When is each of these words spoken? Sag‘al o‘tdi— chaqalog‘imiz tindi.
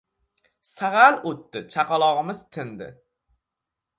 Sag‘al 0.69 1.17
o‘tdi— 1.33 1.61
chaqalog‘imiz 1.75 2.41
tindi. 2.57 2.91